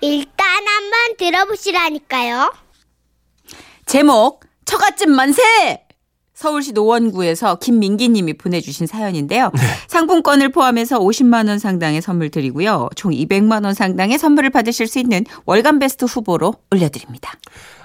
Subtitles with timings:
[0.00, 2.52] 일단 한번 들어보시라니까요.
[3.86, 5.42] 제목 처갓집 만세!
[6.32, 9.52] 서울시 노원구에서 김민기 님이 보내주신 사연인데요.
[9.88, 12.88] 상품권을 포함해서 50만 원 상당의 선물 드리고요.
[12.96, 17.34] 총 200만 원 상당의 선물을 받으실 수 있는 월간 베스트 후보로 올려드립니다.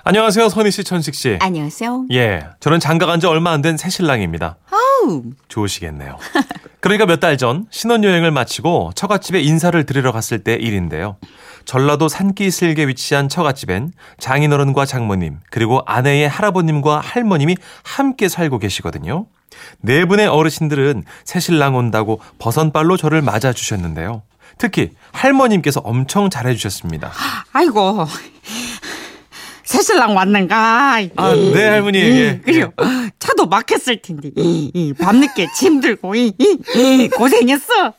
[0.05, 1.38] 안녕하세요, 선희 씨, 천식 씨.
[1.41, 2.05] 안녕하세요.
[2.13, 4.55] 예, 저는 장가 간지 얼마 안 된 새 신랑입니다.
[4.72, 6.18] 아우, 좋으시겠네요.
[6.80, 11.18] 그러니까 몇 달 전 신혼여행을 마치고 처갓집에 인사를 드리러 갔을 때 일인데요.
[11.66, 19.26] 전라도 산기슭에 위치한 처갓집엔 장인어른과 장모님 그리고 아내의 할아버님과 할머님이 함께 살고 계시거든요.
[19.80, 24.23] 네 분의 어르신들은 새신랑 온다고 버선발로 저를 맞아주셨는데요.
[24.58, 27.12] 특히 할머님께서 엄청 잘해주셨습니다.
[27.52, 28.06] 아이고
[29.64, 30.98] 새신랑 왔는가?
[31.16, 32.00] 아, 네, 할머니.
[32.00, 32.72] 예, 그래요.
[33.18, 34.30] 차도 막혔을 텐데
[35.00, 37.94] 밤늦게 짐 들고 이, 이, 이, 고생했어.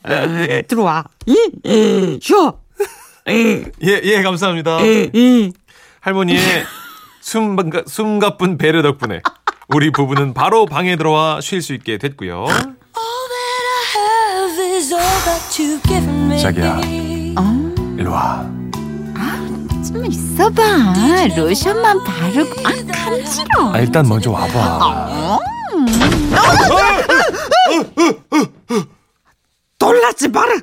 [0.67, 1.03] 들어와.
[1.25, 2.57] 이, 이, 쉬어.
[3.27, 4.79] 이, 예, 예, 감사합니다.
[4.81, 5.51] 이.
[5.99, 6.65] 할머니의
[7.21, 9.21] 숨, 숨 가쁜 배려 덕분에
[9.67, 12.45] 우리 부부는 바로 방에 들어와 쉴 수 있게 됐고요.
[16.41, 16.79] 자기야,
[17.97, 18.45] 일로 와.
[19.85, 20.93] 좀 있어봐.
[21.35, 23.73] 로션만 바르고, 아, 간지러워.
[23.73, 25.39] 아, 일단 먼저 와봐.
[29.79, 30.53] 놀라지 마라.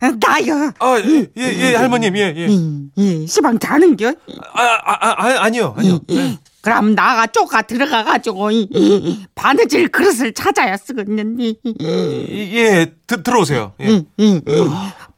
[0.18, 0.72] 나요.
[0.78, 2.46] 아, 예, 예, 예, 할머님, 예, 예.
[2.48, 4.08] 이, 이, 시방 자는겨?
[4.08, 6.00] 아, 아, 아, 아 아니요, 아니요.
[6.08, 6.38] 네.
[6.62, 8.50] 그럼 나가 쪼가 들어가가지고
[9.34, 13.72] 바느질 그릇을 찾아야 쓰겠는데 이- 예, 드, 들어오세요.
[13.80, 14.04] 예.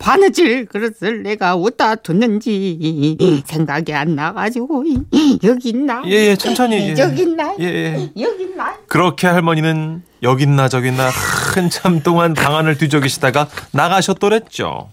[0.03, 6.03] 이, 이, 바느질 그릇을 내가 어디다 뒀는지 생각이 안 나가지고 이, 여기 있나?
[6.07, 6.91] 예, 예, 천천히.
[6.91, 6.95] 예.
[6.99, 7.55] 여기 있나?
[7.61, 8.11] 예, 예.
[8.21, 8.75] 여기 있나?
[8.89, 11.11] 그렇게 할머니는 여긴나 저긴나
[11.55, 14.91] 한참 동안 방 안을 뒤적이시다가 나가셨더랬죠.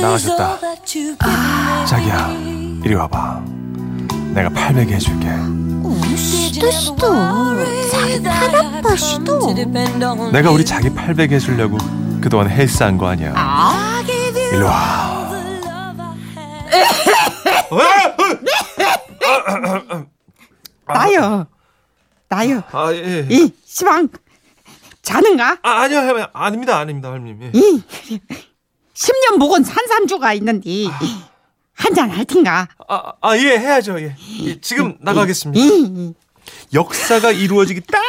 [0.00, 0.58] 나가셨다.
[1.86, 2.28] 자기야,
[2.84, 3.44] 이리 와봐.
[4.34, 5.28] 내가 800에 해줄게.
[6.16, 6.98] 시도 시도.
[7.90, 9.52] 자기 팔 아파 시도.
[10.32, 11.78] 내가 우리 자기 800 해주려고
[12.20, 13.34] 그동안 헬스한 거 아니야.
[14.52, 15.28] 일로 와.
[20.86, 21.46] 나요.
[22.28, 22.62] 나요.
[22.72, 23.26] 아, 예.
[23.30, 24.08] 이 시방
[25.02, 25.58] 자는가?
[25.62, 26.26] 아, 아니요, 할머니.
[26.32, 27.42] 아닙니다, 아닙니다, 할머님.
[27.42, 27.50] 예.
[27.54, 27.82] 이
[28.94, 30.70] 10년 묵은 산삼주가 있는데
[31.74, 32.68] 한 잔 할 텐가?
[32.88, 34.16] 아, 아, 예, 해야죠, 예.
[34.42, 35.62] 예, 지금 나가겠습니다.
[35.64, 36.12] 이,
[36.74, 38.02] 역사가 이루어지기 딱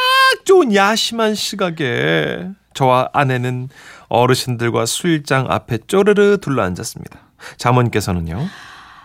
[0.44, 3.68] 좋은 야심한 시각에 저와 아내는
[4.10, 7.18] 어르신들과 술장 앞에 쪼르르 둘러앉았습니다.
[7.56, 8.46] 자문께서는요.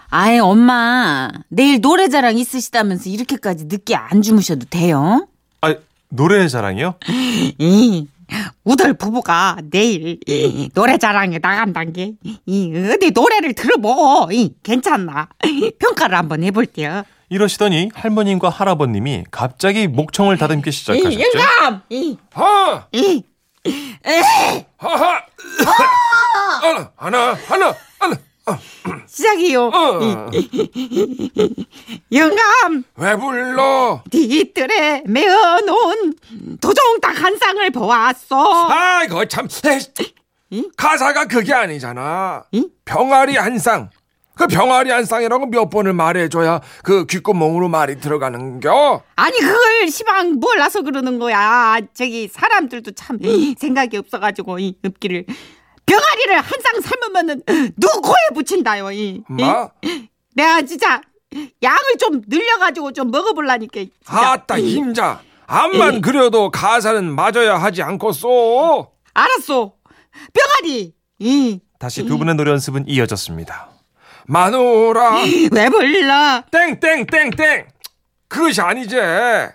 [0.10, 1.30] 아이, 엄마.
[1.48, 5.28] 내일 노래자랑 있으시다면서 이렇게까지 늦게 안 주무셔도 돼요?
[5.62, 5.74] 아,
[6.10, 6.96] 노래 자랑이요?
[7.60, 8.08] 이
[8.64, 12.14] 우덜 부부가 내일 이 노래자랑에 나간단 게
[12.48, 15.30] 이 어디 노래를 들어보고 이 괜찮나
[15.80, 17.04] 평가를 한번 해볼게요.
[17.30, 21.20] 이러시더니 할머님과 할아버님이 갑자기 목청을 다듬기 이 시작하셨죠.
[21.20, 22.88] 영감 이 하!
[22.94, 23.24] 이
[24.78, 25.26] 하하!
[26.62, 28.16] 하나, 하나, 하나, 하나.
[29.08, 29.72] 시작이요.
[29.74, 30.00] 어.
[30.32, 31.66] 이,
[32.12, 34.04] 영감 왜 불러?
[34.12, 36.14] 뒤뜰에 메어놓은
[36.62, 38.68] 도종닭 한 쌍을 보았어.
[38.70, 39.48] 아이고 참
[40.54, 40.70] 응?
[40.78, 42.70] 가사가 그게 아니잖아 응?
[42.86, 43.90] 병아리 한 쌍
[44.36, 50.82] 그 병아리 한 쌍이라고 몇 번을 말해줘야 그 귓구멍으로 말이 들어가는겨 아니 그걸 시방 몰라서
[50.82, 51.78] 그러는 거야.
[51.94, 53.18] 저기 사람들도 참
[53.58, 55.26] 생각이 없어가지고 이 읍기를
[55.86, 57.42] 병아리를 한 쌍 삶으면은
[57.78, 58.92] 누구 코에 붙인다요.
[58.92, 59.22] 이.
[59.30, 60.10] 엄마 이.
[60.34, 61.00] 내가 진짜
[61.62, 63.80] 양을 좀 늘려가지고 좀 먹어볼라니까.
[63.82, 64.32] 진짜.
[64.32, 69.74] 아따 힘자 암만 그려도 가사는 맞아야 하지 않겠소 알았어.
[70.34, 70.94] 병아리.
[71.20, 71.60] 이.
[71.78, 73.70] 다시 두 분의 노래 연습은 이어졌습니다.
[74.28, 75.18] 마누라.
[75.52, 76.44] 왜 불러?
[76.52, 77.66] 땡땡땡땡.
[78.28, 78.96] 그것이 아니지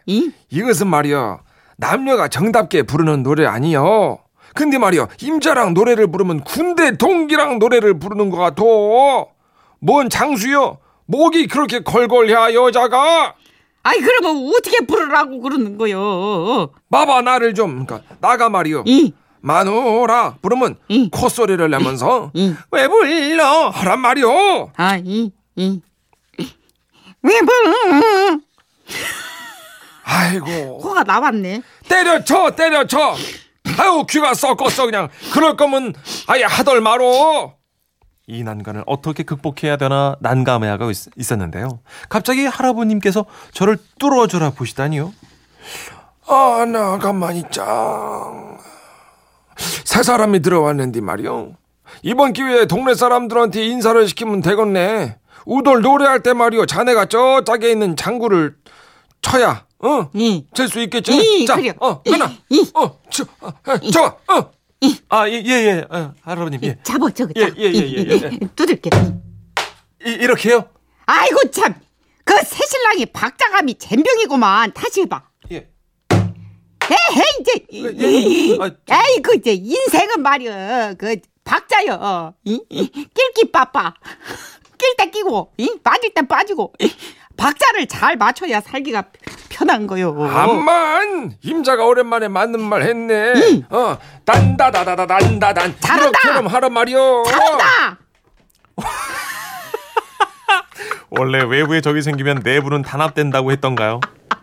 [0.07, 0.31] 이.
[0.51, 1.39] 이것은 말이야
[1.77, 4.19] 남녀가 정답게 부르는 노래 아니여
[4.55, 8.63] 근데 말이야 임자랑 노래를 부르면 군대 동기랑 노래를 부르는 것 같아.
[9.81, 13.34] 뭔 장수여 목이 그렇게 걸걸해 여자가?
[13.83, 16.71] 아이 그러면 어떻게 부르라고 그러는 거요?
[16.91, 17.87] 봐봐 나를 좀.
[17.87, 19.13] 그러니까 나가 말이여 이.
[19.42, 21.10] 마누라 부르면 응.
[21.10, 22.57] 콧소리를 내면서 응.
[22.71, 25.81] 왜 불러 하란 말이오 아, 이, 이.
[27.22, 28.41] 왜 불러?
[30.04, 31.63] 아이고 코가 나왔네.
[31.89, 33.15] 때려쳐 때려쳐
[33.78, 35.95] 아유 귀가 썩었어 그냥 그럴 거면
[36.27, 37.54] 아예 하덜 말어
[38.27, 41.81] 이 난관을 어떻게 극복해야 되나 난감해하고 있, 있었는데요.
[42.09, 45.13] 갑자기 할아버님께서 저를 뚫어져라 보시다니요.
[46.28, 47.65] 아, 나 가만히 있자.
[49.84, 51.57] 새 사람이 들어왔는데 말이요.
[52.03, 55.18] 이번 기회에 동네 사람들한테 인사를 시키면 되겠네.
[55.47, 56.66] 우돌 노래할 때 말이오.
[56.66, 58.57] 자네가 저 짝에 있는 장구를
[59.22, 60.09] 쳐야, 어?
[60.15, 60.45] 이.
[60.54, 61.12] 칠수 있겠지?
[61.12, 61.72] 이, 자, 그래요.
[61.80, 62.71] 어, 하나, 이.
[62.74, 64.51] 어, 저, 어, 어, 저, 어.
[65.10, 65.86] 아, 예, 예, 예.
[65.91, 66.78] 어, 할아버님, 예.
[66.83, 68.39] 잡아 저기 예, 예, 예, 예, 예.
[68.56, 68.89] 두들겨
[70.06, 70.65] 이, 이렇게요?
[71.06, 71.74] 아이고 참
[72.22, 75.29] 그 새신랑이 박자감이 잼병이구만 다시 해봐 예.
[76.91, 78.57] 에헤 이제 예.
[78.60, 82.60] 아, 저- 아이고 이제 인생은 말이야 그 박자요 이?
[82.69, 83.95] 낄끼 빠빠
[84.78, 85.78] 낄때 끼고 이?
[85.84, 86.72] 빠질 때 빠지고
[87.37, 89.04] 박자를 잘 맞춰야 살기가
[89.48, 93.33] 편한 거요 암만 임자가 오랜만에 맞는 말 했네.
[93.71, 95.75] 어, 단다다다다 단다단.
[95.81, 96.19] 잘한다!
[96.21, 97.25] 이렇게럼 하란 말이오.
[97.25, 97.98] 잘한다
[101.10, 104.01] 원래 외부에 적이 생기면 내부는 단합된다고 했던가요?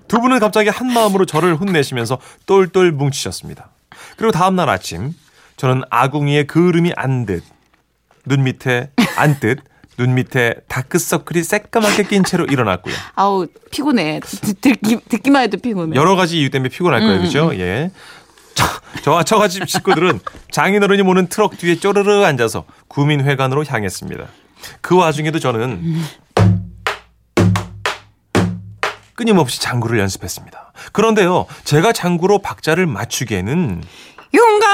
[0.07, 3.69] 두 분은 갑자기 한 마음으로 저를 혼내시면서 똘똘 뭉치셨습니다.
[4.17, 5.13] 그리고 다음날 아침
[5.57, 7.43] 저는 아궁이에 그을음이 안 듯,
[8.25, 9.59] 눈 밑에 안 듯,
[9.97, 12.93] 눈 밑에 다크서클이 새까맣게 낀 채로 일어났고요.
[13.15, 14.19] 아우 피곤해.
[14.23, 15.95] 듣, 듣기, 듣기만 해도 피곤해.
[15.95, 17.51] 여러 가지 이유 때문에 피곤할 거예요, 그죠?
[17.55, 17.91] 예.
[18.53, 18.65] 저,
[19.03, 20.19] 저와 처갓집 식구들은
[20.51, 24.25] 장인어른이 모는 트럭 뒤에 쪼르르 앉아서 구민회관으로 향했습니다.
[24.81, 26.01] 그 와중에도 저는
[29.21, 30.73] 끊임없이 장구를 연습했습니다.
[30.93, 33.83] 그런데요, 제가 장구로 박자를 맞추기에는
[34.35, 34.69] 용감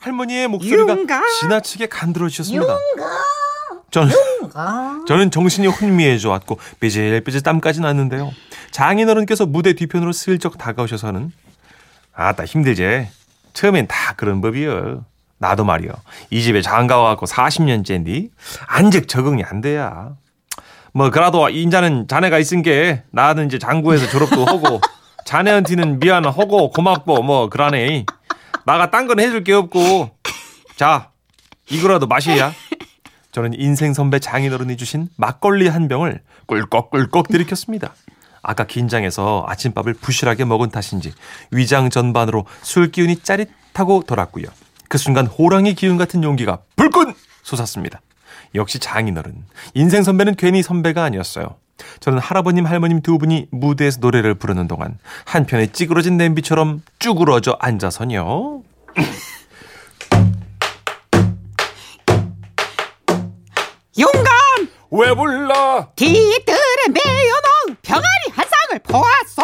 [0.00, 1.22] 할머니의 목소리가 윤가.
[1.38, 2.76] 지나치게 간드러지셨습니다.
[3.92, 4.12] 저는,
[5.06, 8.32] 저는 정신이 혼미해져 왔고 삐질삐질 땀까지 났는데요.
[8.72, 11.30] 장인어른께서 무대 뒤편으로 슬쩍 다가오셔서는
[12.12, 13.08] 아따 힘들지.
[13.52, 15.04] 처음엔 다 그런 법이여.
[15.38, 15.92] 나도 말이여.
[16.30, 18.30] 이 집에 장가 와갖고 40년째인데
[18.66, 20.16] 안직 적응이 안 돼야.
[20.92, 24.80] 뭐 그래도 인자는 자네가 있은 게 나는 이제 장구에서 졸업도 하고
[25.24, 28.06] 자네한테는 미안하고 고맙고 뭐 그러네.
[28.66, 30.10] 나가 딴 건 해줄 게 없고
[30.76, 31.10] 자
[31.68, 32.52] 이거라도 마셔야.
[33.32, 37.94] 저는 인생 선배 장인어른이 주신 막걸리 한 병을 꿀꺽꿀꺽 들이켰습니다.
[38.42, 41.12] 아까 긴장해서 아침밥을 부실하게 먹은 탓인지
[41.52, 44.46] 위장 전반으로 술 기운이 짜릿하고 돌았고요.
[44.88, 48.00] 그 순간 호랑이 기운 같은 용기가 불끈 솟았습니다.
[48.54, 49.44] 역시 장인어른.
[49.74, 51.56] 인생 선배는 괜히 선배가 아니었어요.
[52.00, 58.62] 저는 할아버님 할머님 두 분이 무대에서 노래를 부르는 동안 한편에 찌그러진 냄비처럼 쭈그러져 앉아서요.
[63.98, 64.24] 용감
[64.90, 65.88] 왜 불러?
[65.96, 66.56] 뒤뜰에
[66.92, 69.42] 매여놓은 병아리 한 쌍을 보았어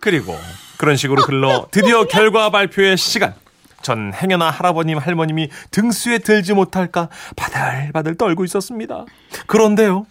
[0.00, 0.38] 그리고
[0.78, 3.34] 그런 식으로 흘러 드디어 결과 발표의 시간.
[3.82, 9.04] 전 행여나 할아버님 할머님이 등수에 들지 못할까 바들바들 떨고 있었습니다.
[9.46, 10.06] 그런데요.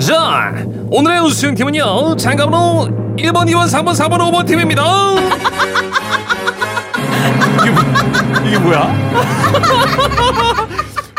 [0.00, 0.52] 자,
[0.90, 2.16] 오늘의 우승팀은요.
[2.16, 4.82] 장갑으로 1번, 2번, 3번, 4번, 5번 팀입니다.
[7.60, 7.82] 이게, 뭐-
[8.46, 8.92] 이게 뭐야?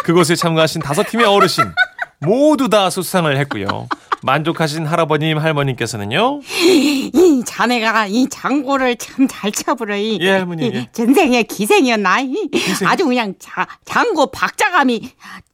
[0.03, 1.63] 그곳에 참가하신 다섯 팀의 어르신
[2.19, 3.87] 모두 다 수상을 했고요.
[4.23, 6.41] 만족하신 할아버님 할머님께서는요.
[6.47, 10.87] 이 자네가 이 장고를 참잘 쳐부려 이, 예, 할머니, 이 예.
[10.91, 12.49] 전생의 기생이었나 이,
[12.85, 15.11] 아주 그냥 자, 장고 박자감이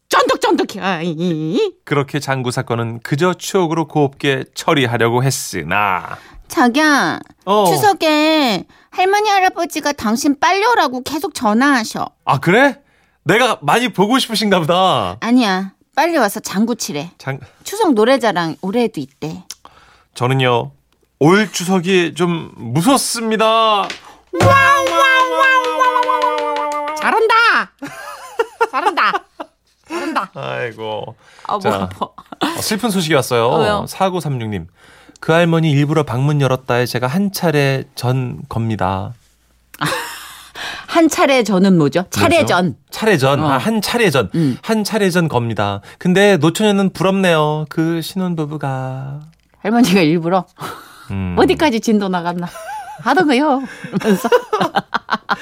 [0.10, 1.16] 쫀득쫀득해.
[1.86, 6.18] 그렇게 장구 사건은 그저 추억으로 곱게 처리하려고 했으나
[6.48, 7.66] 자기야, 어.
[7.68, 12.10] 추석에 할머니 할아버지가 당신 빨리 오라고 계속 전화하셔.
[12.26, 12.80] 아 그래?
[13.24, 15.18] 내가 많이 보고 싶으신가 보다.
[15.20, 17.12] 아니야, 빨리 와서 장구 치래.
[17.18, 19.44] 장 추석 노래자랑 올해도 있대.
[20.14, 20.72] 저는요
[21.20, 23.86] 올 추석이 좀 무섭습니다.
[27.02, 27.34] 잘한다
[28.72, 29.12] 잘한다
[29.90, 31.18] 잘한다 아이고.
[31.44, 31.74] 아, 뭐 자.
[31.82, 32.06] 아파.
[32.06, 33.48] 어, 슬픈 소식이 왔어요.
[33.48, 33.86] 어, 왜요?
[33.90, 34.68] 4936님.
[35.20, 39.16] 그 할머니 일부러 방문 열었다에 제가 한 차례 전 겁니다.
[40.88, 42.06] 한 차례 전은 뭐죠?
[42.10, 42.66] 차례 전.
[42.68, 42.78] 뭐죠?
[43.00, 43.42] 차례 전.
[43.42, 43.48] 어.
[43.50, 44.30] 아, 한 차례 전.
[44.36, 44.58] 음.
[44.62, 45.80] 한 차례 전 겁니다.
[46.00, 47.66] 근데 노처녀는 부럽네요.
[47.70, 49.22] 그 신혼부부가.
[49.62, 50.46] 할머니가 일부러
[51.12, 51.34] 음.
[51.40, 52.48] 어디까지 진도 나갔나
[53.04, 53.62] 하던 거요.
[54.00, 54.28] 그러면서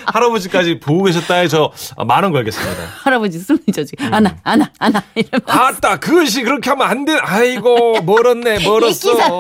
[0.06, 1.72] 할아버지까지 보고 계셨다에 저
[2.06, 2.84] 만 원 걸겠습니다.
[3.04, 3.94] 할아버지 숨이 져지.
[4.02, 4.14] 음.
[4.14, 5.02] 안아, 안아, 안아.
[5.16, 7.18] 이러면 아따 그것이 그렇게 하면 안 돼.
[7.20, 9.40] 아이고 멀었네 멀었어.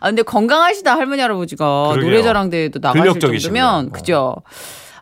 [0.00, 1.64] 아 근데 건강하시다 할머니 할아버지가.
[2.00, 3.20] 노래자랑 대회도 나가실.
[3.20, 3.88] 정도면 어.
[3.90, 4.36] 그죠.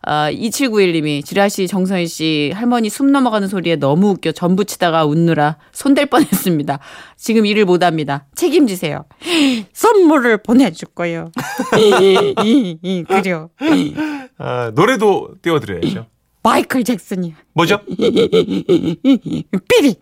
[0.05, 5.05] 아, 2791님이 지라 씨, 정선희 씨 할머니 숨 넘어가는 소리에 너무 웃겨 전 부 치다가
[5.07, 6.79] 웃느라 손댈 뻔했습니다.
[7.17, 8.27] 지금 일을 못 합니다.
[8.35, 9.05] 책임지세요.
[9.73, 11.31] 선물을 보내줄 거예요.
[13.09, 13.51] 그죠.
[14.39, 16.07] 아, 노래도 띄워드려야죠.
[16.45, 17.79] 마이클 잭슨이야 뭐죠?
[19.69, 19.95] 삐리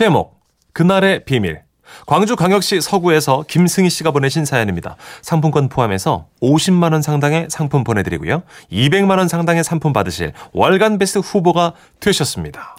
[0.00, 0.40] 제목
[0.72, 1.60] 그날의 비밀
[2.06, 4.96] 광주광역시 서구에서 김승희 씨가 보내신 사연입니다.
[5.20, 8.42] 상품권 포함해서 50만 원 상당의 상품 보내드리고요.
[8.72, 12.76] 200만 원 상당의 상품 받으실 월간 베스트 후보가 되셨습니다.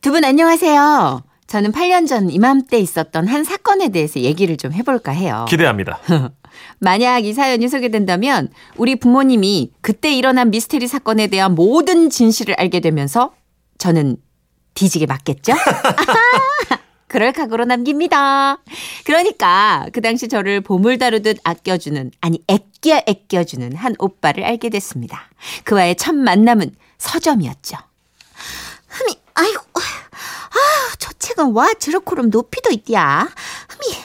[0.00, 1.20] 두 분 안녕하세요.
[1.48, 5.44] 저는 8년 전 이맘때 있었던 한 사건에 대해서 얘기를 좀 해볼까 해요.
[5.50, 5.98] 기대합니다.
[6.80, 13.32] 만약 이 사연이 소개된다면 우리 부모님이 그때 일어난 미스테리 사건에 대한 모든 진실을 알게 되면서
[13.76, 14.16] 저는
[14.74, 15.54] 뒤지게 맞겠죠?
[17.08, 18.58] 그럴 각오로 남깁니다.
[19.04, 25.28] 그러니까 그 당시 저를 보물 다루듯 아껴주는 아니 애껴 애껴주는 한 오빠를 알게 됐습니다.
[25.62, 27.76] 그와의 첫 만남은 서점이었죠.
[28.88, 33.28] 흠이 아이고 아, 저 책은 와 저렇게럼 높이도 있디야.
[33.68, 33.96] 흠이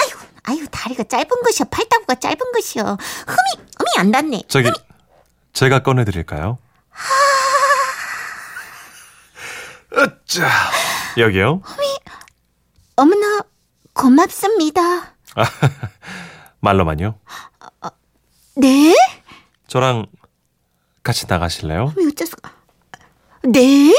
[0.00, 2.84] 아이고 아이고 다리가 짧은 것이야 팔다구가 짧은 것이야.
[2.84, 4.42] 흠이 흠이 안 닿네.
[4.46, 4.70] 저기
[5.52, 6.58] 제가 꺼내드릴까요?
[9.98, 10.48] 으짜
[11.16, 11.62] 여기요.
[12.96, 13.42] 어머나
[13.92, 14.80] 고맙습니다.
[16.60, 17.18] 말로만요.
[18.56, 18.94] 네?
[19.66, 20.06] 저랑
[21.02, 21.92] 같이 나가실래요?
[21.96, 22.36] 왜 어째서
[23.44, 23.94] 네?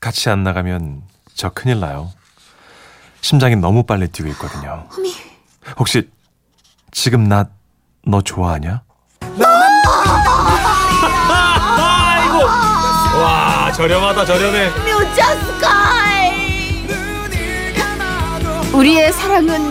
[0.00, 1.02] 같이 안 나가면
[1.34, 2.12] 저 큰일 나요.
[3.20, 4.88] 심장이 너무 빨리 뛰고 있거든요.
[4.96, 5.14] 어미
[5.78, 6.10] 혹시
[6.90, 7.48] 지금 나
[8.06, 8.82] 너 좋아하냐?
[13.80, 14.68] 저렴하다 저렴해.
[18.74, 19.70] 우리의 사랑은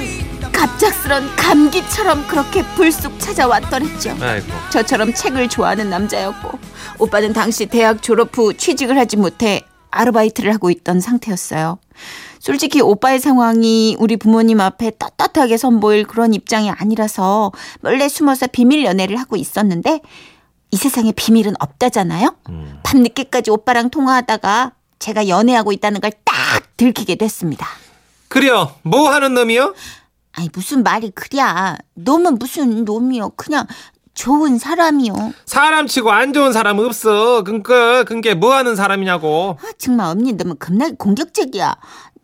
[0.51, 4.17] 갑작스런 감기처럼 그렇게 불쑥 찾아왔더랬죠.
[4.19, 6.57] 아이고 저처럼 책을 좋아하는 남자였고
[6.97, 9.61] 오빠는 당시 대학 졸업 후 취직을 하지 못해
[9.91, 11.77] 아르바이트를 하고 있던 상태였어요.
[12.39, 17.51] 솔직히 오빠의 상황이 우리 부모님 앞에 떳떳하게 선보일 그런 입장이 아니라서
[17.81, 20.01] 몰래 숨어서 비밀 연애를 하고 있었는데
[20.71, 22.35] 이 세상에 비밀은 없다잖아요.
[22.49, 22.79] 음.
[22.83, 27.67] 밤늦게까지 오빠랑 통화하다가 제가 연애하고 있다는 걸 딱 들키게 됐습니다.
[28.29, 28.73] 그래요.
[28.83, 29.73] 뭐 하는 놈이요?
[30.33, 31.77] 아니 무슨 말이 그랴.
[31.95, 33.31] 놈은 무슨 놈이요.
[33.35, 33.65] 그냥
[34.13, 35.13] 좋은 사람이요.
[35.45, 37.43] 사람 치고 안 좋은 사람 없어.
[37.43, 39.57] 그니까 그게 뭐 하는 사람이냐고.
[39.61, 41.75] 아, 정말 언니 너무 겁나게 공격적이야.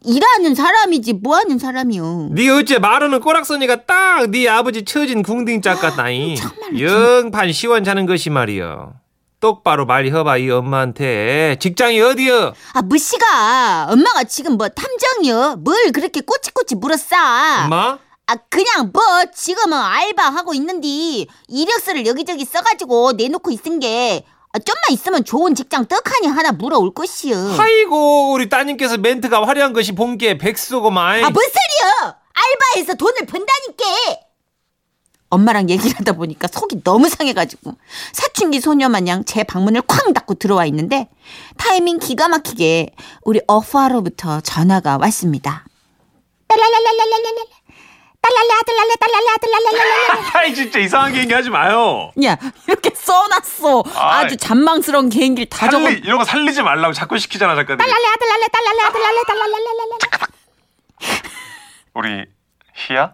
[0.04, 2.30] 일하는 사람이지 뭐 하는 사람이요.
[2.32, 6.36] 네 어째 말하는 꼬락서니가 딱 네 아버지 처진 궁딩 짝 같다니.
[6.80, 8.94] 영판 시원찮은 것이 말이여.
[9.40, 11.58] 똑바로 말해봐 이 엄마한테.
[11.60, 12.54] 직장이 어디여?
[12.74, 15.58] 아 무시가 엄마가 지금 뭐 탐정이요.
[15.64, 17.16] 뭘 그렇게 꼬치꼬치 물었어.
[17.66, 17.98] 엄마?
[18.28, 19.02] 아 그냥 뭐
[19.36, 25.86] 지금은 알바 하고 있는디 이력서를 여기저기 써가지고 내놓고 있은 게 아, 좀만 있으면 좋은 직장
[25.86, 27.56] 떡하니 하나 물어올 것이요.
[27.60, 31.24] 아이고 우리 따님께서 멘트가 화려한 것이 본게 백수고만.
[31.24, 32.18] 아, 뭔 소리야!
[32.34, 34.26] 알바해서 돈을 번다니까!
[35.30, 37.76] 엄마랑 얘기를 하다 보니까 속이 너무 상해가지고
[38.14, 41.10] 사춘기 소녀 마냥 제 방문을 쾅 닫고 들어와 있는데
[41.58, 42.92] 타이밍 기가 막히게
[43.24, 45.66] 우리 어파로부터 전화가 왔습니다.
[46.48, 47.48] 딸랄랄랄랄랄랄
[48.26, 52.12] 딸랄라 딸랄라 딸랄라 딸랄랄랄 아이 진짜 이상한 개인기 하지 마요.
[52.24, 52.36] 야
[52.68, 54.26] 이렇게 써놨어 아이.
[54.26, 57.78] 아주 잔망스러운 개인기를 다 적어 살리 이런 거 살리지 말라고 자꾸 시키잖아 작가들.
[57.78, 60.00] 딸랄라 딸랄라 딸랄라 딸랄라 딸랄랄랄
[61.94, 62.26] 우리
[62.76, 63.14] 희야?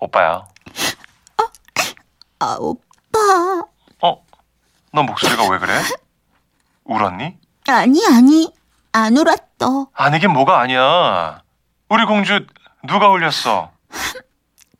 [0.00, 0.44] 오빠야.
[2.38, 3.18] 아 오빠
[4.02, 4.24] 어?
[4.92, 5.72] 너 목소리가 왜 그래?
[6.84, 7.34] 울었니?
[7.68, 8.52] 아니 아니
[8.92, 11.42] 안 울었어 아니긴 뭐가 아니야.
[11.88, 12.46] 우리 공주
[12.86, 13.70] 누가 울렸어?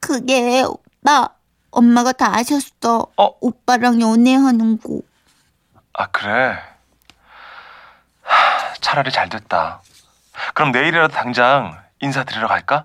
[0.07, 1.31] 그게 오빠
[1.73, 3.09] 엄마가 다 아셨어.
[3.17, 3.31] 어?
[3.41, 5.01] 오빠랑 연애하는 거.
[5.95, 6.57] 아 그래.
[8.23, 9.83] 하, 차라리 잘 됐다.
[10.55, 12.85] 그럼 내일이라도 당장 인사드리러 갈까?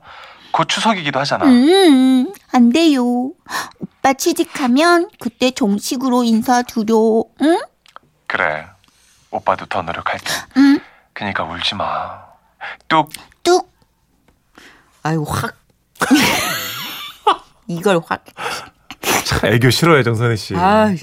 [0.51, 1.45] 곧 추석이기도 하잖아.
[1.45, 3.03] 음, 안 돼요.
[3.79, 7.23] 오빠 취직하면 그때 정식으로 인사드려.
[7.43, 7.61] 응?
[8.25, 8.65] 그래.
[9.29, 10.25] 오빠도 더 노력할게.
[10.57, 10.79] 응.
[11.13, 12.23] 그니까 울지 마.
[12.87, 13.11] 뚝.
[13.43, 13.71] 뚝.
[15.03, 15.55] 아유 확.
[17.75, 18.25] 이걸 확.
[19.45, 20.55] 애교 싫어해 정선혜 씨.
[20.55, 20.93] 아,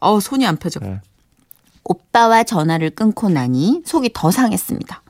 [0.00, 0.80] 어 손이 안 펴져.
[0.80, 1.00] 네.
[1.84, 5.02] 오빠와 전화를 끊고 나니 속이 더 상했습니다.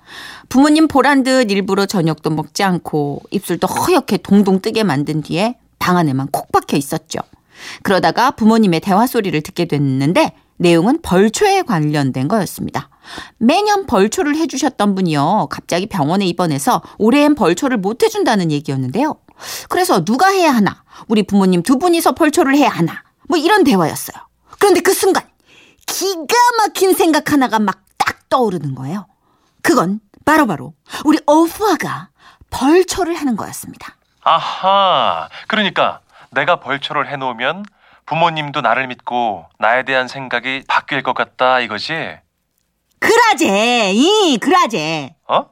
[0.49, 6.29] 부모님 보란 듯 일부러 저녁도 먹지 않고 입술도 허옇게 동동 뜨게 만든 뒤에 방 안에만
[6.31, 7.21] 콕 박혀 있었죠.
[7.83, 12.89] 그러다가 부모님의 대화 소리를 듣게 됐는데 내용은 벌초에 관련된 거였습니다.
[13.39, 15.49] 매년 벌초를 해주셨던 분이요.
[15.51, 19.17] 갑자기 병원에 입원해서 올해엔 벌초를 못 해준다는 얘기였는데요.
[19.69, 20.85] 그래서 누가 해야 하나?
[21.09, 23.03] 우리 부모님 두 분이서 벌초를 해야 하나?
[23.29, 24.17] 뭐 이런 대화였어요.
[24.59, 25.23] 그런데 그 순간
[25.87, 29.07] 기가 막힌 생각 하나가 막 딱 떠오르는 거예요.
[29.63, 30.75] 그건 바로바로
[31.05, 32.11] 우리 어부아가
[32.51, 33.97] 벌초를 하는 거였습니다.
[34.23, 35.29] 아하.
[35.49, 36.01] 그러니까
[36.31, 37.65] 내가 벌초를 해놓으면
[38.07, 42.19] 부모님도 나를 믿고 나에 대한 생각이 바뀔 것 같다 이거지?
[42.99, 45.15] 그라제, 이 그라제.
[45.29, 45.47] 어?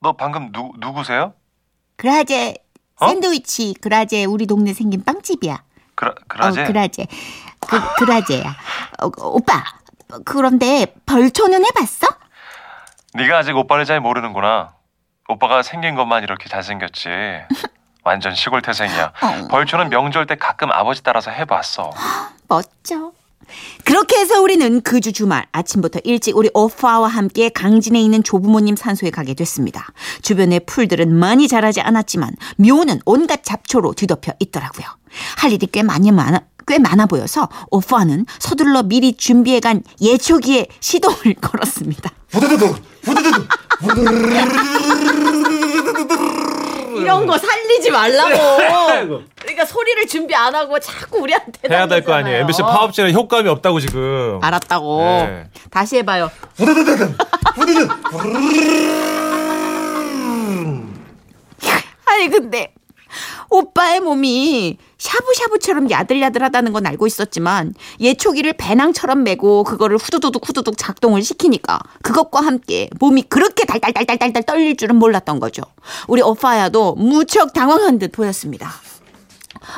[0.00, 1.34] 너 방금 누 누구세요?
[1.96, 2.56] 그라제
[3.00, 3.08] 어?
[3.08, 5.62] 샌드위치 그라제 우리 동네 생긴 빵집이야.
[5.94, 6.62] 그라 그라제.
[6.62, 7.06] 어, 그라제.
[7.60, 8.56] 그 그라제야.
[9.02, 9.64] 어, 오빠.
[10.24, 12.06] 그런데 벌초는 해봤어?
[13.14, 14.74] 네가 아직 오빠를 잘 모르는구나.
[15.28, 17.08] 오빠가 생긴 것만 이렇게 잘생겼지.
[18.02, 19.12] 완전 시골 태생이야.
[19.22, 19.48] 어.
[19.48, 21.92] 벌초는 명절 때 가끔 아버지 따라서 해봤어.
[22.48, 23.12] 멋져.
[23.84, 29.10] 그렇게 해서 우리는 그 주 주말 아침부터 일찍 우리 오빠와 함께 강진에 있는 조부모님 산소에
[29.10, 29.86] 가게 됐습니다.
[30.22, 34.86] 주변의 풀들은 많이 자라지 않았지만 묘는 온갖 잡초로 뒤덮여 있더라고요.
[35.38, 42.10] 할 일이 꽤 많이 많아 꽤 많아 보여서 오빠는 서둘러 미리 준비해간 예초기에 시동을 걸었습니다.
[46.98, 49.22] 이런 거 살리지 말라고.
[49.36, 52.38] 그러니까 소리를 준비 안 하고 자꾸 우리한테 해야 될 거 아니에요.
[52.40, 54.38] MBC 파업지는 효과음이 없다고 지금.
[54.42, 54.98] 알았다고.
[55.26, 55.44] 네.
[55.70, 56.30] 다시 해봐요.
[62.06, 62.72] 아니 근데
[63.50, 71.80] 오빠의 몸이 샤브샤브처럼 야들야들하다는 건 알고 있었지만 예초기를 배낭처럼 메고 그거를 후두둑 후두둑 작동을 시키니까
[72.02, 75.62] 그것과 함께 몸이 그렇게 달달달달달달 떨릴 줄은 몰랐던 거죠.
[76.06, 78.72] 우리 오빠야도 무척 당황한 듯 보였습니다.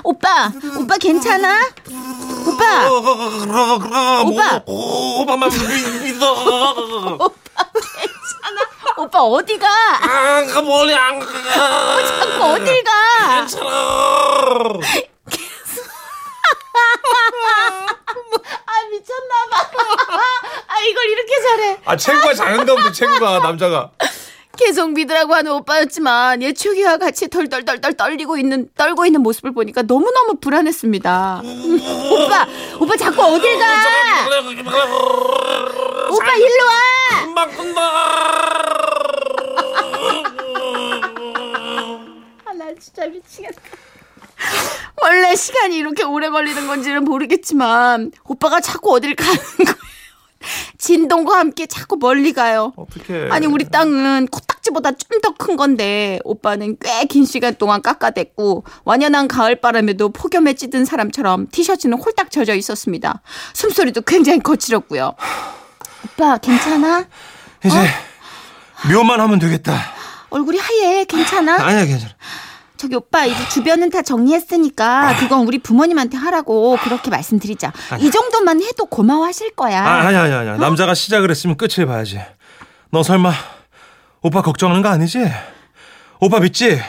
[0.04, 1.68] 오빠, 오빠 괜찮아?
[2.46, 2.90] 오빠,
[4.22, 5.50] 오빠, 오빠만
[6.04, 7.30] 믿어.
[9.02, 9.66] 오빠 어디가?
[9.66, 11.26] 아, 멀리 안 가.
[11.26, 13.36] 자꾸 어딜 가?
[13.36, 13.68] 괜찮아.
[18.64, 19.70] 아 미쳤나봐.
[20.68, 21.78] 아 이걸 이렇게 잘해.
[21.84, 23.90] 아 체구가 작은가 보다 체구가 남자가.
[24.58, 30.34] 계속 믿으라고 하는 오빠였지만 예초기와 같이 덜덜덜덜 떨리고 있는 떨고 있는 모습을 보니까 너무 너무
[30.40, 31.42] 불안했습니다.
[31.42, 32.46] 오빠,
[32.78, 33.66] 오빠 자꾸 어딜 가?
[36.10, 37.24] 오빠 일로 와.
[37.24, 37.50] 금방.
[42.44, 43.60] 아, 나 진짜 미치겠다.
[45.00, 49.74] 원래 시간이 이렇게 오래 걸리는 건지는 모르겠지만 오빠가 자꾸 어딜 가는 거예요.
[50.78, 52.72] 진동과 함께 자꾸 멀리 가요.
[52.76, 53.28] 어떻게?
[53.30, 59.28] 아니 우리 땅은 코딱지보다 좀 더 큰 건데 오빠는 꽤 긴 시간 동안 깎아댔고 완연한
[59.28, 63.22] 가을바람에도 폭염에 찌든 사람처럼 티셔츠는 홀딱 젖어 있었습니다.
[63.54, 65.14] 숨소리도 굉장히 거칠었고요.
[66.04, 67.06] 오빠 괜찮아?
[67.64, 67.76] 이제
[68.92, 69.78] 묘만 하면 되겠다.
[70.30, 71.54] 얼굴이 하얘 괜찮아?
[71.62, 72.12] 아니야 괜찮아.
[72.82, 77.72] 저기 오빠 이제 주변은 다 정리했으니까 그건 우리 부모님한테 하라고 그렇게 말씀드리자.
[78.00, 79.86] 이 정도만 해도 고마워하실 거야.
[79.86, 80.56] 아, 아니야 아니야 아니야.
[80.56, 82.20] 남자가 시작을 했으면 끝을 봐야지.
[82.90, 83.32] 너 설마
[84.20, 85.20] 오빠 걱정하는 거 아니지?
[86.18, 86.80] 오빠 믿지?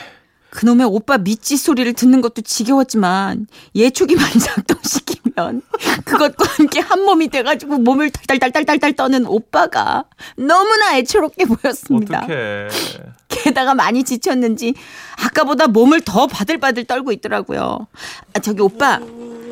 [0.50, 5.62] 그놈의 오빠 밑지 소리를 듣는 것도 지겨웠지만 예초기만 작동시키 면
[6.04, 10.04] 그것과 함께 한 몸이 돼가지고 몸을 달달달달달달 떠는 오빠가
[10.36, 12.20] 너무나 애처롭게 보였습니다.
[12.24, 12.68] 어떡해.
[13.28, 14.74] 게다가 많이 지쳤는지
[15.26, 17.86] 아까보다 몸을 더 바들바들 떨고 있더라고요.
[18.34, 19.00] 아, 저기 오빠,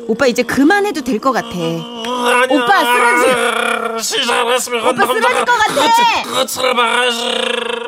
[0.07, 1.49] 오빠 이제 그만해도 될 것 같아.
[1.49, 6.23] 오빠 쓰러지, 시작했으면 오빠 쓰러질 것 같아.
[6.23, 7.17] 끝을 봐야지.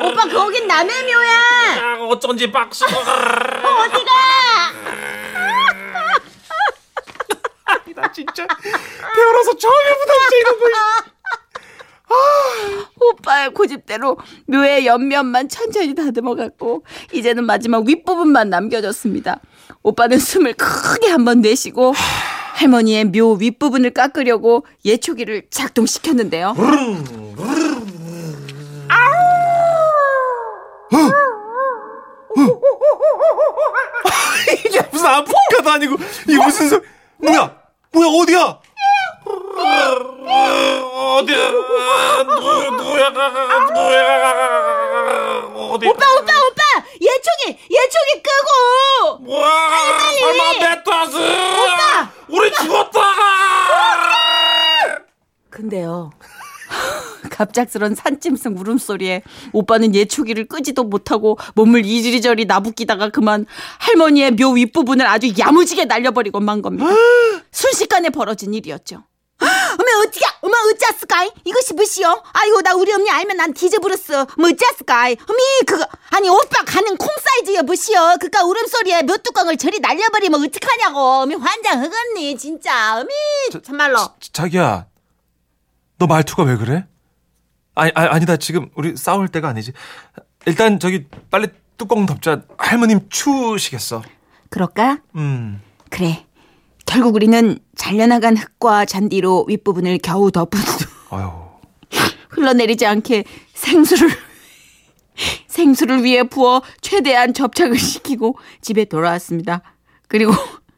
[0.02, 1.40] 오빠 거긴 남의 묘야.
[1.80, 2.90] 아, 어쩐지 빡치고.
[2.90, 4.10] 어디가?
[7.96, 10.66] 나 진짜 태어나서 처음이보다 진짜 이런 거.
[13.00, 19.40] 오빠의 고집대로 묘의 옆면만 천천히 다듬어갔고 이제는 마지막 윗부분만 남겨졌습니다.
[19.82, 21.94] 오빠는 숨을 크게 한번 내쉬고
[22.54, 26.54] 할머니의 묘 윗부분을 깎으려고 예초기를 작동시켰는데요.
[34.64, 35.96] 이게 무슨 아프리카도 아니고
[36.28, 36.80] 이게 무슨 소?
[37.18, 37.65] 뭐야?
[37.96, 38.60] 뭐야 어디야?
[41.16, 41.48] 어디야?
[42.24, 43.08] 누, 누야?
[43.08, 44.02] 누야?
[45.72, 45.88] 어디?
[45.88, 46.62] 오빠 오빠 오빠
[47.00, 49.48] 예초기 예초기 끄고 뭐야?
[50.20, 51.16] 설마 멧돼지?
[51.16, 52.12] 오빠!
[52.28, 53.00] 우리 죽었다!
[55.48, 56.12] 근데요.
[57.30, 63.46] 갑작스런 산짐승 울음소리에 오빠는 예초기를 끄지도 못하고 몸을 이리저리 나부끼다가 그만
[63.78, 66.86] 할머니의 묘 윗부분을 아주 야무지게 날려버리고 만 겁니다.
[67.50, 69.04] 순식간에 벌어진 일이었죠.
[69.42, 74.26] 어머 어찌가 어머 어쩌스까이 이것이 무시여 아이고 나 우리 언니 알면 난 뒤져버렸어.
[74.38, 75.86] 뭐 어쩌스까이 어미 그거.
[76.10, 81.00] 아니 오빠 가는 콩 사이즈여 무시여 그까 울음소리에 몇 뚜껑을 저리 날려버리면 어떡하냐고.
[81.22, 83.00] 어미 환장 허겄니 진짜.
[83.00, 83.98] 어미 참말로.
[84.32, 84.86] 자 기야,
[85.98, 86.86] 너 말투가 왜 그래?
[87.74, 89.72] 아니, 아니 아니 다 지금 우리 싸울 때가 아니지.
[90.46, 92.42] 일단 저기 빨리 뚜껑 덮자.
[92.58, 94.02] 할머님 추우시겠어.
[94.50, 94.98] 그럴까?
[95.16, 95.60] 음.
[95.90, 96.24] 그래.
[96.86, 101.30] 결국 우리는 잘려나간 흙과 잔디로 윗부분을 겨우 덮은 후 아유.
[102.30, 104.10] 흘러내리지 않게 생수를
[105.48, 109.62] 생수를 위에 부어 최대한 접착을 시키고 집에 돌아왔습니다.
[110.08, 110.32] 그리고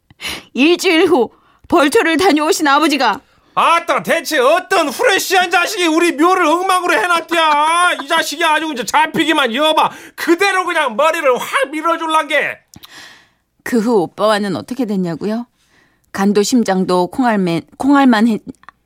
[0.55, 1.31] 일주일 후
[1.69, 3.21] 벌초를 다녀오신 아버지가
[3.63, 7.99] 아따 대체 어떤 후레쉬한 자식이 우리 묘를 엉망으로 해놨디야?
[8.05, 9.91] 이 자식이 아주 이제 잡히기만 여봐.
[10.15, 12.59] 그대로 그냥 머리를 확 밀어줄란 게.
[13.65, 15.47] 그 후 오빠와는 어떻게 됐냐고요?
[16.13, 18.41] 간도 심장도 콩알만 콩알만 했,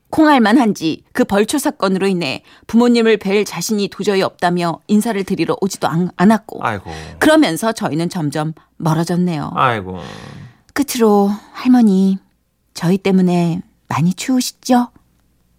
[0.08, 6.10] 콩알만 한지 그 벌초 사건으로 인해 부모님을 뵐 자신이 도저히 없다며 인사를 드리러 오지도 않,
[6.16, 6.90] 않았고 아이고.
[7.18, 9.52] 그러면서 저희는 점점 멀어졌네요.
[9.54, 10.00] 아이고.
[10.72, 12.16] 끝으로 할머니
[12.74, 13.60] 저희 때문에
[13.92, 14.88] 많이 추우시죠?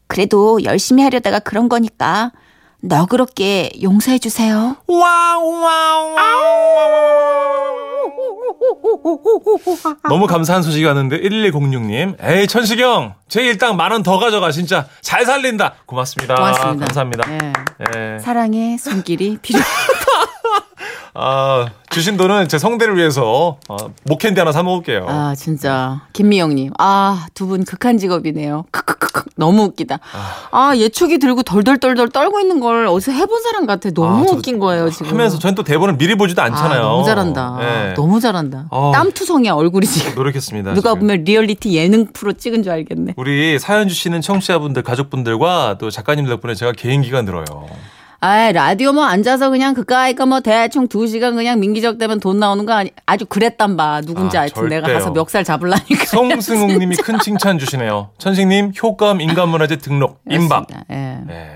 [0.07, 2.31] 그래도 열심히 하려다가 그런 거니까
[2.81, 4.75] 너그럽게 용서해 주세요.
[10.09, 12.15] 너무 감사한 소식이 왔는데 1106님.
[12.21, 15.75] 에이 천식형 제 일당 만 원 더 가져가 진짜 잘 살린다.
[15.85, 16.35] 고맙습니다.
[16.35, 16.85] 고맙습니다.
[16.85, 17.31] 감사합니다.
[17.31, 17.53] 예.
[18.15, 18.19] 예.
[18.19, 19.59] 사랑의 손길이 필요.
[21.15, 25.05] 아 주신 돈은 제 성대를 위해서 어, 목캔디 하나 사 먹을게요.
[25.07, 26.71] 아 진짜 김미영님.
[26.79, 28.65] 아 두 분 극한 직업이네요.
[28.71, 29.99] 크크크크 너무 웃기다.
[30.51, 33.91] 아 예초기 들고 덜덜덜덜 떨고 있는 걸 어디서 해본 사람 같아.
[33.91, 35.07] 너무 아, 웃긴 거예요 지금.
[35.11, 36.79] 하면서 저는 또 대본을 미리 보지도 않잖아요.
[36.79, 37.57] 아, 너무 잘한다.
[37.61, 37.93] 예.
[37.95, 38.65] 너무 잘한다.
[38.71, 38.91] 어.
[38.95, 40.15] 땀투성이야 얼굴이 지금.
[40.15, 40.73] 노력했습니다.
[40.73, 40.99] 누가 지금.
[41.01, 43.13] 보면 리얼리티 예능 프로 찍은 줄 알겠네.
[43.17, 47.45] 우리 사연 주시는 청취자분들, 가족분들과 또 작가님 덕분에 제가 개인기가 늘어요.
[48.25, 52.71] 아 라디오 뭐 앉아서 그냥 그까이까 뭐 대충 두 시간 그냥 밍기적대면 돈 나오는 거
[52.71, 54.81] 아니 아주 그랬단 봐 누군지 아, 내가 절대요.
[54.81, 56.05] 가서 멱살 잡을라니까.
[56.05, 58.11] 성승욱님이 큰 칭찬 주시네요.
[58.19, 60.67] 천식님 효과음 인간문화재 등록 임박.
[60.89, 61.19] 예.
[61.29, 61.49] 예,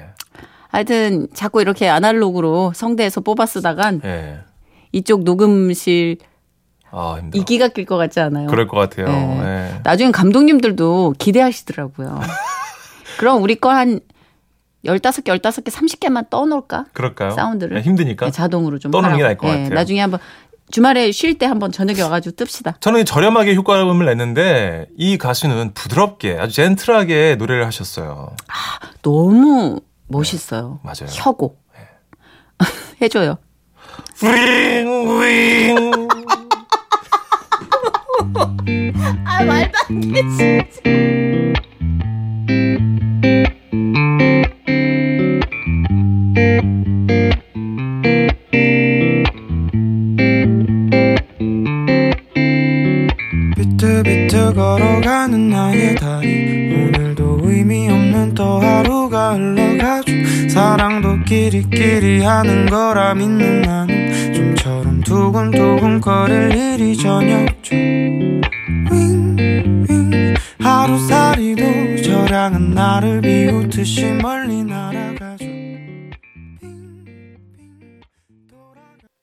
[0.68, 4.40] 하여튼 자꾸 이렇게 아날로그로 성대에서 뽑아 쓰다간 예.
[4.92, 6.18] 이쪽 녹음실
[6.92, 7.22] 아.
[7.34, 8.48] 이기가 낄 것 같지 않아요?
[8.48, 9.08] 그럴 것 같아요.
[9.08, 9.72] 예.
[9.74, 9.80] 예.
[9.84, 12.20] 나중에 감독님들도 기대하시더라고요.
[13.20, 14.02] 그럼 우리 거 한
[14.86, 16.86] 15개, 15개, 30개만 떠놓을까?
[16.94, 17.32] 그럴까요?
[17.32, 17.78] 사운드를.
[17.78, 18.26] 예, 힘드니까.
[18.28, 19.46] 네, 자동으로 좀 떠놓는 게 하라고.
[19.48, 19.76] 나을 것 예, 같아요.
[19.76, 20.20] 나중에 한번
[20.70, 22.80] 주말에 쉴 때 한번 저녁에 와가지고 뜹시다.
[22.82, 28.36] 저는 저렴하게 효과음을 냈는데 이 가수는 부드럽게 아주 젠틀하게 노래를 하셨어요.
[29.02, 30.80] 너무 멋있어요.
[30.84, 31.08] 맞아요.
[31.10, 31.58] 혀고.
[33.02, 33.38] 해줘요.
[34.22, 36.08] 윙 윙.
[39.26, 40.67] 아, 말도 안 돼, 진